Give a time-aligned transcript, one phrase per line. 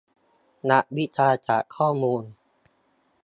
[0.71, 2.23] นักวิทยาศาสตร์ข้อมูล